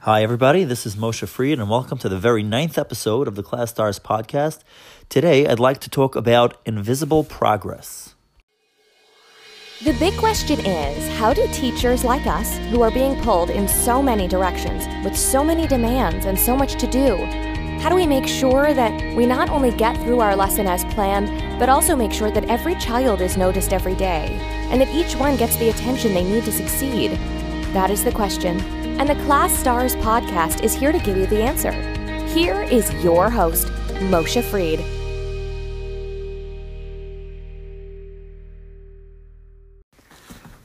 [0.00, 0.62] Hi, everybody.
[0.62, 4.60] This is Moshe Fried, and welcome to the very ninth episode of the ClasStars podcast.
[5.08, 8.14] Today, I'd like to talk about invisible progress.
[9.82, 14.00] The big question is how do teachers like us, who are being pulled in so
[14.00, 17.16] many directions, with so many demands and so much to do,
[17.80, 21.28] how do we make sure that we not only get through our lesson as planned,
[21.58, 24.28] but also make sure that every child is noticed every day,
[24.70, 27.12] and that each one gets the attention they need to succeed?
[27.72, 31.70] That is the question and the ClasStars podcast is here to give you the answer.
[32.28, 33.66] Here is your host,
[34.08, 34.80] Moshe Fried.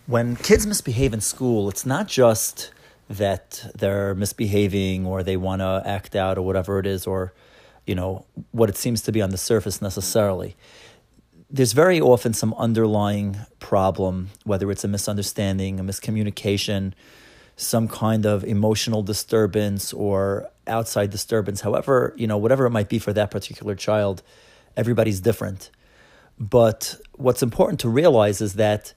[0.08, 2.72] When kids misbehave in school, it's not just
[3.10, 7.34] that they're misbehaving or they want to act out or whatever it is or
[7.86, 10.56] you know what it seems to be on the surface necessarily
[11.50, 16.94] there's very often some underlying problem whether it's a misunderstanding a miscommunication
[17.56, 23.00] some kind of emotional disturbance or outside disturbance, however, you know, whatever it might be
[23.00, 24.24] for that particular child,
[24.76, 25.70] everybody's different.
[26.40, 28.94] But what's important to realize is that,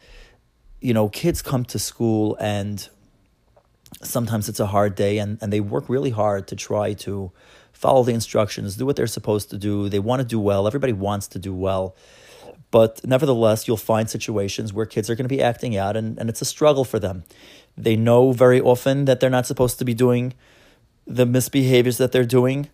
[0.80, 2.88] you know, kids come to school and
[4.02, 7.32] sometimes it's a hard day and, and they work really hard to try to
[7.72, 9.88] follow the instructions, do what they're supposed to do.
[9.88, 10.66] They want to do well.
[10.66, 11.94] Everybody wants to do well.
[12.70, 16.28] But nevertheless, you'll find situations where kids are going to be acting out and, and
[16.28, 17.24] it's a struggle for them.
[17.76, 20.34] They know very often that they're not supposed to be doing
[21.06, 22.68] the misbehaviors that they're doing.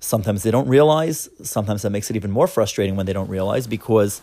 [0.00, 1.28] Sometimes they don't realize.
[1.42, 4.22] Sometimes that makes it even more frustrating when they don't realize because,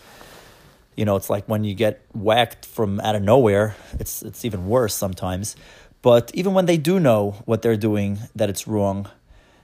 [0.96, 4.68] you know, it's like when you get whacked from out of nowhere, it's, it's even
[4.68, 5.56] worse sometimes.
[6.02, 9.10] But even when they do know what they're doing, that it's wrong.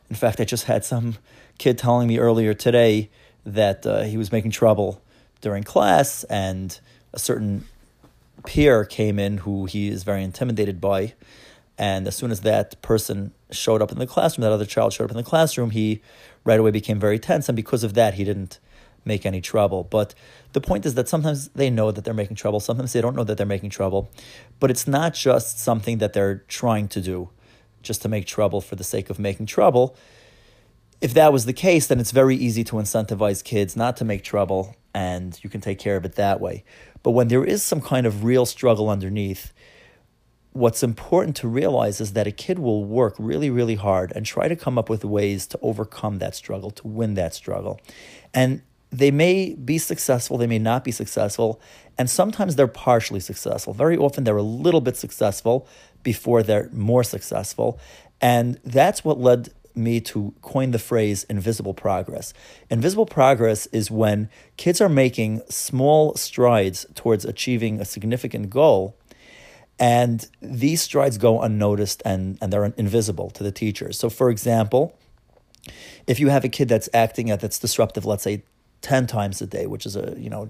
[0.09, 1.17] In fact, I just had some
[1.57, 3.09] kid telling me earlier today
[3.45, 5.01] that uh, he was making trouble
[5.41, 6.79] during class and
[7.13, 7.65] a certain
[8.45, 11.13] peer came in who he is very intimidated by.
[11.77, 15.05] And as soon as that person showed up in the classroom, that other child showed
[15.05, 16.01] up in the classroom, he
[16.43, 17.49] right away became very tense.
[17.49, 18.59] And because of that, he didn't
[19.05, 19.83] make any trouble.
[19.83, 20.13] But
[20.53, 23.23] the point is that sometimes they know that they're making trouble, sometimes they don't know
[23.23, 24.11] that they're making trouble.
[24.59, 27.29] But it's not just something that they're trying to do
[27.81, 29.95] just to make trouble for the sake of making trouble.
[30.99, 34.23] If that was the case, then it's very easy to incentivize kids not to make
[34.23, 36.63] trouble, and you can take care of it that way.
[37.03, 39.53] But when there is some kind of real struggle underneath,
[40.53, 44.47] what's important to realize is that a kid will work really, really hard and try
[44.47, 47.79] to come up with ways to overcome that struggle, to win that struggle.
[48.33, 51.61] And they may be successful, they may not be successful,
[51.99, 53.73] and sometimes they're partially successful.
[53.73, 55.67] Very often they're a little bit successful
[56.01, 57.79] before they're more successful.
[58.19, 62.33] And that's what led me to coin the phrase invisible progress.
[62.69, 68.97] Invisible progress is when kids are making small strides towards achieving a significant goal,
[69.79, 73.97] and these strides go unnoticed and, and they're invisible to the teachers.
[73.99, 74.97] So, for example,
[76.07, 78.43] if you have a kid that's acting at that's disruptive, let's say
[78.81, 80.49] 10 times a day, which is a, you know,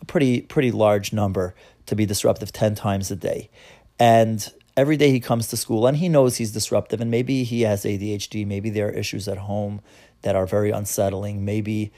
[0.00, 1.54] a pretty pretty large number
[1.86, 3.50] to be disruptive 10 times a day.
[3.98, 7.62] And every day he comes to school and he knows he's disruptive and maybe he
[7.62, 9.80] has ADHD, maybe there are issues at home
[10.22, 11.92] that are very unsettling, maybe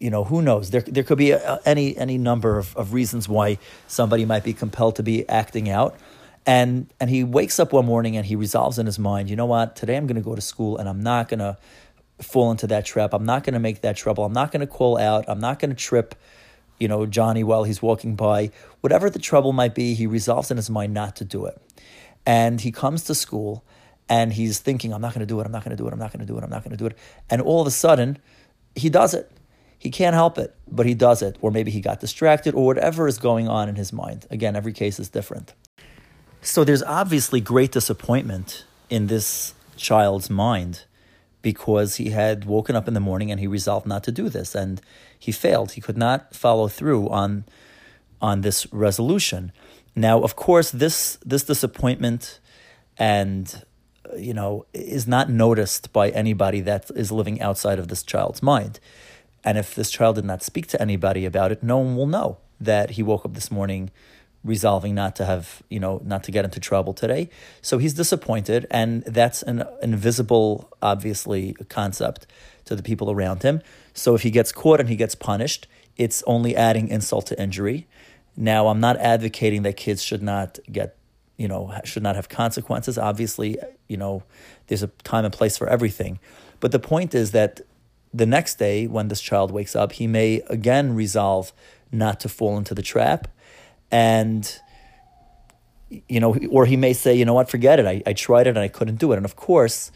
[0.00, 0.70] you know who knows?
[0.70, 4.52] There there could be a, any any number of, of reasons why somebody might be
[4.52, 5.96] compelled to be acting out.
[6.44, 9.46] And and he wakes up one morning and he resolves in his mind you know
[9.46, 9.76] what?
[9.76, 11.56] Today i'm going to go to school and i'm not going to
[12.20, 13.12] fall into that trap.
[13.12, 14.24] I'm not going to make that trouble.
[14.24, 15.24] I'm not going to call out.
[15.28, 16.14] I'm not going to trip
[16.78, 20.56] you know johnny while he's walking by whatever the trouble might be he resolves in
[20.56, 21.60] his mind not to do it
[22.26, 23.64] and he comes to school
[24.08, 25.92] and he's thinking, I'm not going to do it, I'm not going to do it,
[25.92, 26.96] I'm not going to do it, I'm not going to do it.
[27.30, 28.18] And all of a sudden,
[28.74, 29.30] he does it.
[29.78, 31.36] He can't help it, but he does it.
[31.40, 34.26] Or maybe he got distracted or whatever is going on in his mind.
[34.30, 35.54] Again, every case is different.
[36.40, 40.84] So there's obviously great disappointment in this child's mind
[41.44, 44.54] because he had woken up in the morning and he resolved not to do this
[44.54, 44.80] and
[45.16, 45.72] he failed.
[45.72, 47.44] He could not follow through on
[48.20, 49.52] on this resolution.
[49.94, 52.40] Now, of course, this this disappointment
[52.96, 53.62] and
[54.16, 58.80] you know is not noticed by anybody that is living outside of this child's mind.
[59.44, 62.38] And if this child did not speak to anybody about it, no one will know
[62.58, 63.90] that he woke up this morning
[64.44, 67.30] resolving not to have, you know, not to get into trouble today.
[67.62, 72.26] So he's disappointed, and that's an invisible, obviously, concept
[72.66, 73.62] to the people around him.
[73.94, 77.86] So if he gets caught and he gets punished, it's only adding insult to injury.
[78.36, 80.96] Now, I'm not advocating that kids should not get,
[81.36, 82.98] you know, should not have consequences.
[82.98, 83.58] Obviously,
[83.88, 84.24] you know,
[84.66, 86.18] there's a time and place for everything.
[86.60, 87.60] But the point is that
[88.12, 91.52] the next day, when this child wakes up, he may again resolve
[91.90, 93.28] not to fall into the trap.
[93.94, 94.60] And,
[96.08, 97.86] you know, or he may say, you know what, forget it.
[97.86, 99.18] I, I tried it and I couldn't do it.
[99.18, 99.92] And of course,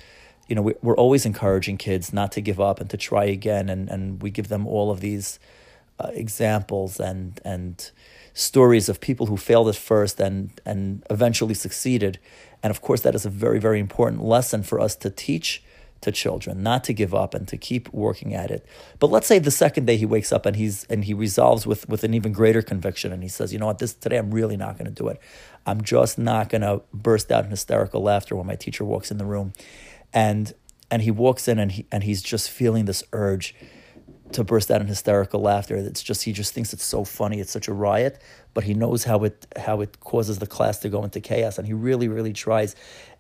[0.47, 3.69] you know, we, we're always encouraging kids not to give up and to try again.
[3.69, 5.41] And, and we give them all of these
[5.99, 7.91] uh, examples and, and
[8.35, 12.21] stories of people who failed at first and, and eventually succeeded.
[12.63, 15.61] And of course, that is a very, very important lesson for us to teach
[16.01, 18.67] to children, not to give up and to keep working at it.
[18.99, 21.89] But let's say the second day he wakes up and he's and he resolves with
[21.89, 24.57] with an even greater conviction and he says, you know what, this today I'm really
[24.57, 25.21] not going to do it.
[25.67, 29.19] I'm just not going to burst out in hysterical laughter when my teacher walks in
[29.19, 29.53] the room,
[30.13, 30.53] and
[30.91, 33.55] and he walks in and he and he's just feeling this urge
[34.33, 35.77] to burst out in hysterical laughter.
[35.77, 37.41] It's just he just thinks it's so funny.
[37.41, 38.21] It's such a riot,
[38.55, 41.67] but he knows how it how it causes the class to go into chaos, and
[41.67, 42.75] he really really tries,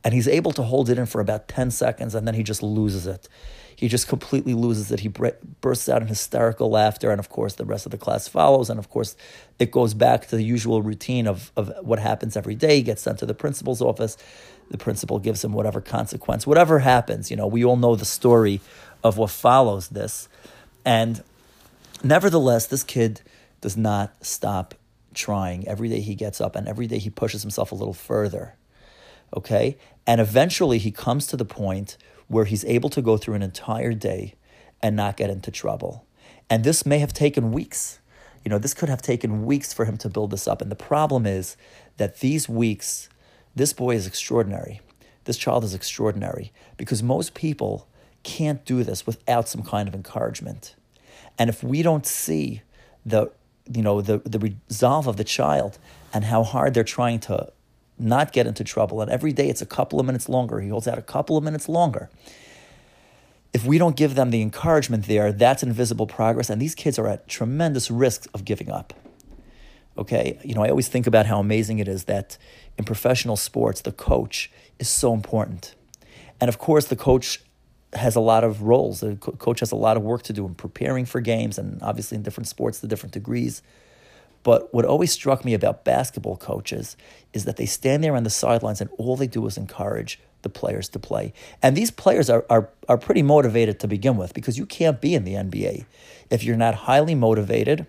[0.04, 2.62] and he's able to hold it in for about ten seconds, and then he just
[2.62, 3.28] loses it.
[3.76, 5.00] He just completely loses it.
[5.00, 5.08] He
[5.60, 8.78] bursts out in hysterical laughter, and of course the rest of the class follows, and
[8.78, 9.16] of course
[9.58, 12.76] it goes back to the usual routine of of what happens every day.
[12.76, 14.16] He gets sent to the principal's office.
[14.70, 17.30] The principal gives him whatever consequence, whatever happens.
[17.30, 18.60] You know, we all know the story
[19.02, 20.28] of what follows this.
[20.88, 21.22] And
[22.02, 23.20] nevertheless, this kid
[23.60, 24.74] does not stop
[25.12, 25.68] trying.
[25.68, 28.56] Every day he gets up and every day he pushes himself a little further.
[29.36, 29.76] Okay?
[30.06, 33.92] And eventually he comes to the point where he's able to go through an entire
[33.92, 34.36] day
[34.80, 36.06] and not get into trouble.
[36.48, 37.98] And this may have taken weeks.
[38.42, 40.62] You know, this could have taken weeks for him to build this up.
[40.62, 41.58] And the problem is
[41.98, 43.10] that these weeks,
[43.54, 44.80] this boy is extraordinary.
[45.24, 47.86] This child is extraordinary because most people
[48.22, 50.74] can't do this without some kind of encouragement.
[51.38, 52.62] And if we don't see
[53.06, 53.30] the
[53.70, 55.78] you know the the resolve of the child
[56.12, 57.52] and how hard they're trying to
[57.98, 60.60] not get into trouble, and every day it's a couple of minutes longer.
[60.60, 62.10] He holds out a couple of minutes longer.
[63.52, 67.08] If we don't give them the encouragement there, that's invisible progress, and these kids are
[67.08, 68.92] at tremendous risk of giving up.
[69.96, 72.38] Okay, you know, I always think about how amazing it is that
[72.76, 75.74] in professional sports, the coach is so important.
[76.40, 77.42] And of course, the coach
[77.94, 79.00] has a lot of roles.
[79.00, 81.82] The co- coach has a lot of work to do in preparing for games, and
[81.82, 83.62] obviously in different sports, the different degrees.
[84.42, 86.96] But what always struck me about basketball coaches
[87.32, 90.48] is that they stand there on the sidelines and all they do is encourage the
[90.48, 91.32] players to play.
[91.62, 95.14] And these players are, are, are pretty motivated to begin with because you can't be
[95.14, 95.84] in the NBA
[96.30, 97.86] if you're not highly motivated.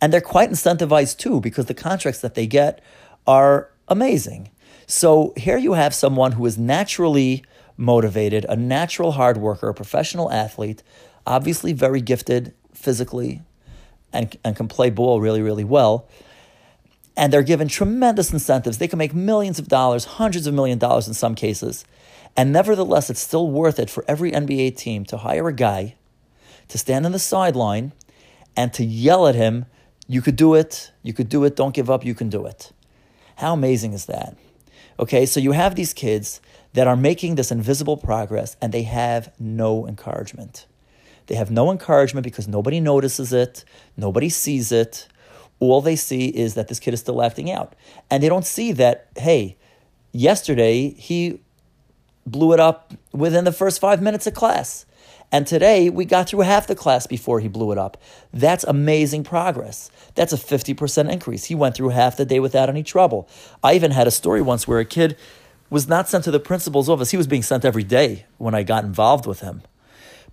[0.00, 2.82] And they're quite incentivized too because the contracts that they get
[3.26, 4.50] are amazing.
[4.90, 7.44] So here you have someone who is naturally
[7.76, 10.82] motivated, a natural hard worker, a professional athlete,
[11.24, 13.40] obviously very gifted physically
[14.12, 16.08] and, and can play ball really, really well.
[17.16, 18.78] And they're given tremendous incentives.
[18.78, 21.84] They can make millions of dollars, hundreds of million dollars in some cases.
[22.36, 25.94] And nevertheless, it's still worth it for every NBA team to hire a guy
[26.66, 27.92] to stand on the sideline
[28.56, 29.66] and to yell at him,
[30.08, 32.72] You could do it, you could do it, don't give up, you can do it.
[33.36, 34.36] How amazing is that?
[34.98, 36.40] Okay, so you have these kids
[36.72, 40.66] that are making this invisible progress and they have no encouragement.
[41.26, 43.64] They have no encouragement because nobody notices it,
[43.96, 45.06] nobody sees it.
[45.58, 47.74] All they see is that this kid is still acting out.
[48.10, 49.56] And they don't see that, hey,
[50.12, 51.40] yesterday he
[52.26, 54.86] blew it up within the first five minutes of class.
[55.32, 57.96] And today we got through half the class before he blew it up.
[58.32, 59.90] That's amazing progress.
[60.14, 61.44] That's a 50% increase.
[61.44, 63.28] He went through half the day without any trouble.
[63.62, 65.16] I even had a story once where a kid
[65.70, 67.12] was not sent to the principal's office.
[67.12, 69.62] He was being sent every day when I got involved with him.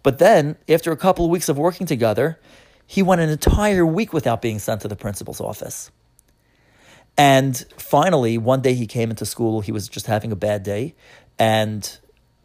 [0.02, 2.40] But then, after a couple of weeks of working together,
[2.88, 5.92] he went an entire week without being sent to the principal's office.
[7.18, 10.96] And finally, one day he came into school, he was just having a bad day.
[11.38, 12.00] And,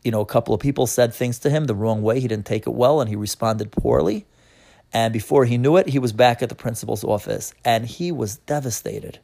[0.04, 2.20] you know, a couple of people said things to him the wrong way.
[2.20, 4.26] He didn't take it well and he responded poorly.
[4.92, 7.54] And before he knew it, he was back at the principal's office.
[7.64, 9.20] And he was devastated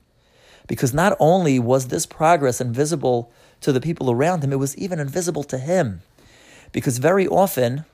[0.66, 3.30] because not only was this progress invisible
[3.60, 6.00] to the people around him, it was even invisible to him.
[6.72, 7.84] Because very often,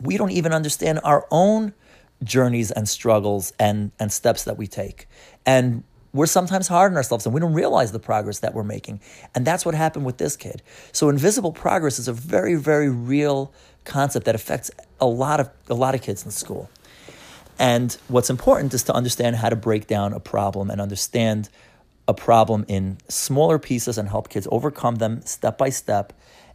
[0.00, 1.74] we don't even understand our own
[2.22, 5.06] journeys and struggles and, and steps that we take.
[5.44, 9.00] And we're sometimes hard on ourselves and we don't realize the progress that we're making.
[9.34, 10.62] And that's what happened with this kid.
[10.92, 13.52] So invisible progress is a very, very real
[13.84, 16.68] concept that affects a lot of a lot of kids in school.
[17.58, 21.48] And what's important is to understand how to break down a problem and understand
[22.08, 26.12] a problem in smaller pieces and help kids overcome them step by step.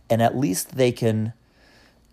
[0.09, 1.33] And at least they can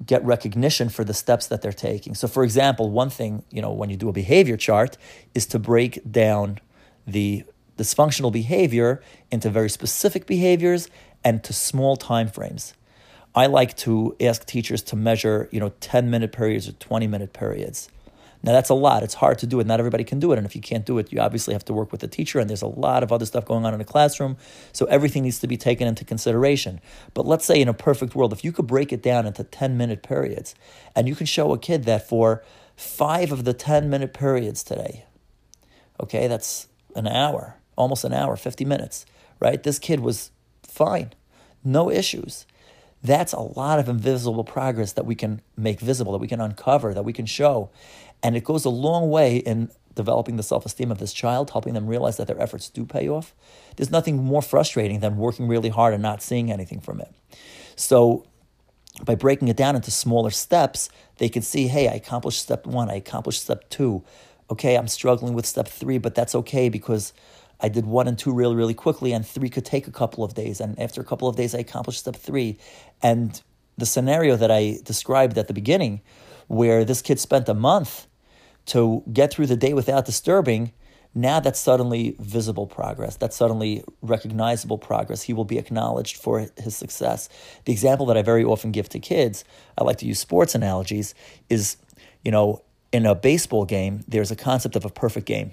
[0.04, 2.14] get recognition for the steps that they're taking.
[2.14, 4.96] So, for example, one thing, you know, when you do a behavior chart
[5.34, 6.58] is to break down
[7.06, 7.44] the
[7.78, 10.88] dysfunctional behavior into very specific behaviors
[11.24, 12.74] and to small time frames.
[13.34, 17.32] I like to ask teachers to measure, you know, 10 minute periods or 20 minute
[17.32, 17.88] periods.
[18.44, 19.02] Now that's a lot.
[19.02, 19.66] It's hard to do it.
[19.66, 20.36] Not everybody can do it.
[20.36, 22.40] And if you can't do it, you obviously have to work with the teacher.
[22.40, 24.36] And there's a lot of other stuff going on in the classroom.
[24.72, 26.80] So everything needs to be taken into consideration.
[27.14, 29.76] But let's say in a perfect world, if you could break it down into 10
[29.76, 30.54] minute periods
[30.96, 32.42] and you can show a kid that for
[32.76, 35.04] five of the 10 minute periods today,
[36.00, 39.06] okay, that's an hour, almost an hour, 50 minutes,
[39.40, 39.62] right?
[39.62, 40.30] This kid was
[40.62, 41.12] fine,
[41.64, 42.46] no issues.
[43.02, 46.94] That's a lot of invisible progress that we can make visible, that we can uncover,
[46.94, 47.70] that we can show.
[48.22, 51.74] And it goes a long way in developing the self esteem of this child, helping
[51.74, 53.34] them realize that their efforts do pay off.
[53.76, 57.12] There's nothing more frustrating than working really hard and not seeing anything from it.
[57.76, 58.24] So,
[59.04, 62.90] by breaking it down into smaller steps, they can see hey, I accomplished step one,
[62.90, 64.04] I accomplished step two.
[64.52, 67.14] Okay, I'm struggling with step three, but that's okay because
[67.58, 70.34] I did one and two really, really quickly, and three could take a couple of
[70.34, 70.60] days.
[70.60, 72.58] And after a couple of days, I accomplished step three.
[73.02, 73.40] And
[73.78, 76.02] the scenario that I described at the beginning,
[76.48, 78.06] where this kid spent a month
[78.66, 80.72] to get through the day without disturbing,
[81.14, 83.16] now that's suddenly visible progress.
[83.16, 85.22] That's suddenly recognizable progress.
[85.22, 87.30] He will be acknowledged for his success.
[87.64, 89.44] The example that I very often give to kids,
[89.78, 91.14] I like to use sports analogies,
[91.48, 91.78] is
[92.22, 92.62] you know,
[92.92, 95.52] in a baseball game, there's a concept of a perfect game.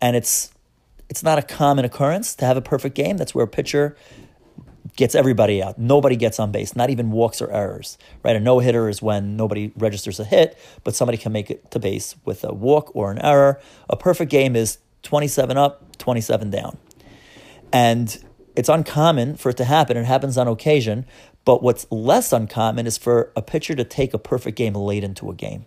[0.00, 0.52] And it's
[1.08, 3.16] it's not a common occurrence to have a perfect game.
[3.16, 3.96] That's where a pitcher
[4.96, 5.78] gets everybody out.
[5.78, 7.98] Nobody gets on base, not even walks or errors.
[8.22, 8.36] Right?
[8.36, 11.78] A no hitter is when nobody registers a hit, but somebody can make it to
[11.78, 13.60] base with a walk or an error.
[13.88, 16.78] A perfect game is 27 up, 27 down.
[17.72, 18.22] And
[18.56, 19.96] it's uncommon for it to happen.
[19.96, 21.06] It happens on occasion.
[21.44, 25.30] But what's less uncommon is for a pitcher to take a perfect game late into
[25.30, 25.64] a game.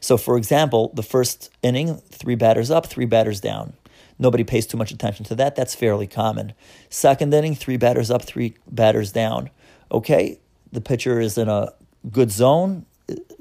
[0.00, 3.74] So, for example, the first inning, three batters up, three batters down.
[4.18, 5.56] Nobody pays too much attention to that.
[5.56, 6.52] That's fairly common.
[6.90, 9.50] Second inning, three batters up, three batters down.
[9.90, 10.38] Okay,
[10.70, 11.72] the pitcher is in a
[12.10, 12.86] good zone,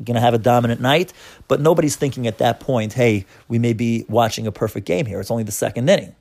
[0.03, 1.13] going to have a dominant night,
[1.47, 5.19] but nobody's thinking at that point, hey, we may be watching a perfect game here.
[5.19, 6.15] It's only the second inning.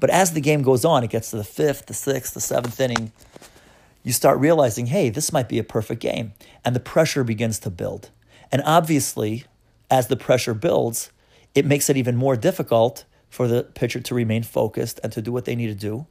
[0.00, 2.78] But as the game goes on, it gets to the fifth, the sixth, the seventh
[2.80, 3.12] inning,
[4.02, 6.32] you start realizing, hey, this might be a perfect game.
[6.64, 8.10] And the pressure begins to build.
[8.50, 9.44] And obviously,
[9.92, 11.12] as the pressure builds,
[11.54, 15.30] it makes it even more difficult for the pitcher to remain focused and to do
[15.30, 16.06] what they need to do.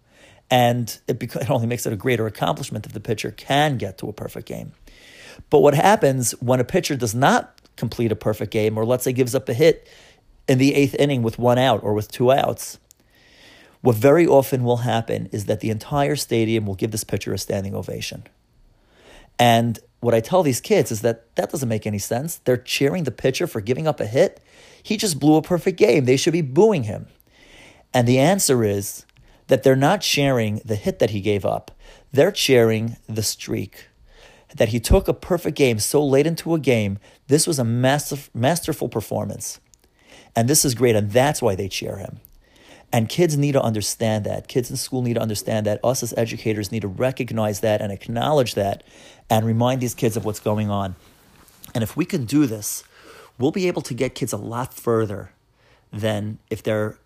[0.51, 4.07] And it, it only makes it a greater accomplishment if the pitcher can get to
[4.07, 4.73] a perfect game.
[5.49, 9.13] But what happens when a pitcher does not complete a perfect game, or let's say
[9.13, 9.89] gives up a hit
[10.47, 12.77] in the eighth inning with one out or with two outs,
[13.81, 17.39] what very often will happen is that the entire stadium will give this pitcher a
[17.39, 18.27] standing ovation.
[19.39, 22.37] And what I tell these kids is that that doesn't make any sense.
[22.37, 24.41] They're cheering the pitcher for giving up a hit.
[24.83, 26.05] He just blew a perfect game.
[26.05, 27.07] They should be booing him.
[27.93, 29.05] And the answer is
[29.47, 31.71] that they're not sharing the hit that he gave up,
[32.11, 33.87] they're cheering the streak.
[34.55, 36.99] That he took a perfect game so late into a game.
[37.27, 39.61] This was a master, masterful performance.
[40.35, 40.95] And this is great.
[40.97, 42.19] And that's why they cheer him.
[42.93, 44.47] And kids need to understand that.
[44.47, 45.79] Kids in school need to understand that.
[45.83, 48.83] Us as educators need to recognize that and acknowledge that
[49.29, 50.95] and remind these kids of what's going on.
[51.73, 52.83] And if we can do this,
[53.37, 55.31] we'll be able to get kids a lot further
[55.93, 56.97] than if their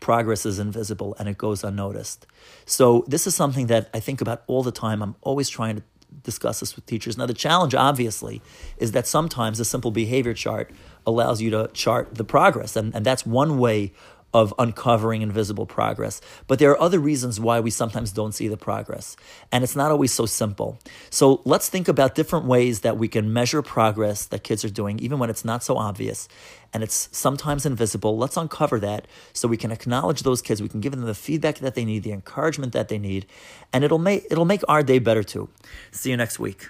[0.00, 2.26] progress is invisible and it goes unnoticed.
[2.64, 5.02] So, this is something that I think about all the time.
[5.02, 5.82] I'm always trying to
[6.22, 7.16] discuss this with teachers.
[7.16, 8.42] Now, the challenge, obviously,
[8.78, 10.70] is that sometimes a simple behavior chart
[11.06, 12.76] allows you to chart the progress.
[12.76, 13.92] And, and that's one way
[14.32, 16.20] of uncovering invisible progress.
[16.46, 19.16] But there are other reasons why we sometimes don't see the progress.
[19.50, 20.78] And it's not always so simple.
[21.10, 24.98] So let's think about different ways that we can measure progress that kids are doing,
[25.00, 26.28] even when it's not so obvious
[26.72, 28.16] and it's sometimes invisible.
[28.16, 30.62] Let's uncover that so we can acknowledge those kids.
[30.62, 33.26] We can give them the feedback that they need, the encouragement that they need,
[33.72, 35.48] and it'll make it'll make our day better too.
[35.90, 36.68] See you next week.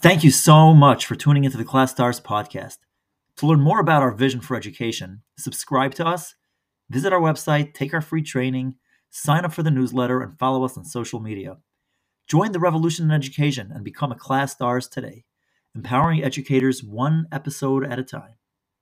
[0.00, 2.83] Thank you so much for tuning into the ClasStars podcast.
[3.38, 6.34] To learn more about our vision for education, subscribe to us,
[6.88, 8.76] visit our website, take our free training,
[9.10, 11.56] sign up for the newsletter, and follow us on social media.
[12.28, 15.24] Join the revolution in education and become a class stars today,
[15.74, 18.34] empowering educators one episode at a time.